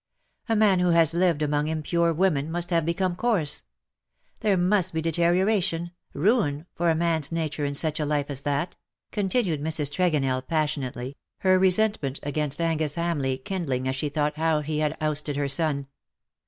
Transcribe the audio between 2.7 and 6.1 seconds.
have become coarse; there must be deterioration,